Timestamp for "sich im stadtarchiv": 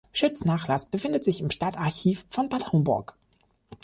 1.23-2.25